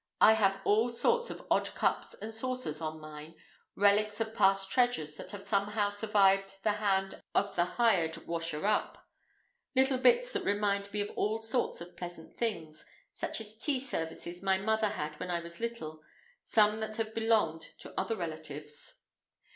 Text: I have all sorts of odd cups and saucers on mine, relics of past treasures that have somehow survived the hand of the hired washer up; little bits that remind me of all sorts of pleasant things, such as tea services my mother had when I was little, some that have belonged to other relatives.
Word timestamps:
I 0.19 0.33
have 0.33 0.59
all 0.63 0.91
sorts 0.91 1.29
of 1.29 1.45
odd 1.51 1.75
cups 1.75 2.15
and 2.15 2.33
saucers 2.33 2.81
on 2.81 2.99
mine, 2.99 3.35
relics 3.75 4.19
of 4.19 4.33
past 4.33 4.71
treasures 4.71 5.15
that 5.17 5.29
have 5.29 5.43
somehow 5.43 5.91
survived 5.91 6.55
the 6.63 6.71
hand 6.71 7.21
of 7.35 7.55
the 7.55 7.65
hired 7.77 8.17
washer 8.25 8.65
up; 8.65 9.07
little 9.75 9.99
bits 9.99 10.31
that 10.33 10.43
remind 10.43 10.91
me 10.91 11.01
of 11.01 11.11
all 11.15 11.43
sorts 11.43 11.81
of 11.81 11.95
pleasant 11.95 12.35
things, 12.35 12.83
such 13.13 13.39
as 13.39 13.55
tea 13.59 13.79
services 13.79 14.41
my 14.41 14.57
mother 14.57 14.89
had 14.89 15.19
when 15.19 15.29
I 15.29 15.39
was 15.39 15.59
little, 15.59 16.01
some 16.43 16.79
that 16.79 16.95
have 16.95 17.13
belonged 17.13 17.61
to 17.81 17.93
other 17.95 18.15
relatives. 18.15 19.03